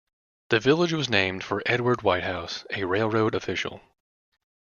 The 0.49 0.59
village 0.59 0.93
was 0.93 1.11
named 1.11 1.43
for 1.43 1.61
Edward 1.67 2.01
Whitehouse, 2.01 2.65
a 2.73 2.85
railroad 2.85 3.35
official. 3.35 3.81